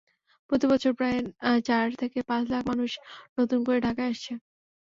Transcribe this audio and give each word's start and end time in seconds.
প্রতিবছর 0.49 0.91
প্রায় 0.93 1.19
চার 1.63 1.85
থেকে 1.95 2.19
পাঁচ 2.29 2.43
লাখ 2.49 2.63
মানুষ 2.67 2.91
নতুন 3.37 3.59
করে 3.63 3.79
ঢাকায় 3.81 4.11
আসছে। 4.13 4.33